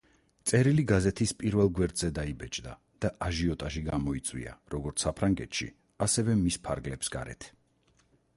[0.51, 2.73] წერილი გაზეთის პირველ გვერდზე დაიბეჭდა
[3.05, 5.71] და აჟიოტაჟი გამოიწვია, როგორც საფრანგეთში,
[6.09, 7.49] ასევე მის ფარგლებს გარეთ.